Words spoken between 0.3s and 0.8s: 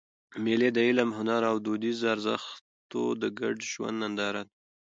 مېلې د